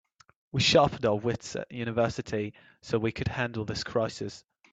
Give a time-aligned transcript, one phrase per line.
[0.51, 4.43] We sharpened our wits at university so we could handle this crisis.